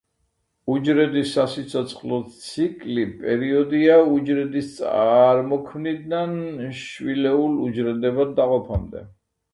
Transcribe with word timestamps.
უჯრედის 0.75 1.27
სასიცოცხლო 1.35 2.17
ციკლი 2.45 3.03
პერიოდია 3.19 3.99
უჯრედის 4.15 4.73
წარმოქმნიდან, 4.79 6.37
შვილეულ 6.83 7.57
უჯრედებად 7.69 8.37
დაყოფამდე. 8.41 9.07